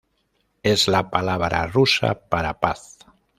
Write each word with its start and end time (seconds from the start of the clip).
Es 0.63 0.87
la 0.87 1.11
palabra 1.11 1.67
rusa 1.67 2.15
para 2.27 2.59
"paz". 2.59 2.97